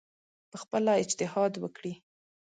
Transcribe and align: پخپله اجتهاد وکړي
پخپله 0.51 0.93
اجتهاد 1.01 1.53
وکړي 1.63 1.93